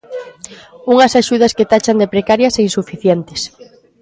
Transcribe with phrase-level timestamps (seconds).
[0.93, 3.41] Unhas axudas que tachan de "precarias" e insuficientes.